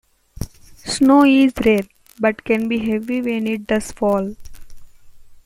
[0.83, 1.83] Snow is rare,
[2.19, 4.35] but can be heavy when it does fall.